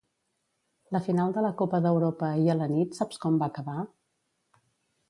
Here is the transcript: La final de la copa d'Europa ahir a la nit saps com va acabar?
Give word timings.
La 0.95 1.01
final 1.07 1.35
de 1.35 1.43
la 1.47 1.51
copa 1.59 1.81
d'Europa 1.87 2.31
ahir 2.31 2.51
a 2.55 2.59
la 2.63 2.71
nit 2.73 2.99
saps 3.03 3.23
com 3.27 3.39
va 3.45 3.53
acabar? 3.55 3.79